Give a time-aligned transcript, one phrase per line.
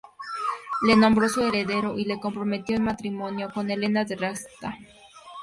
[0.87, 4.75] Le nombró su heredero, y le comprometió en matrimonio con Helena de Raška.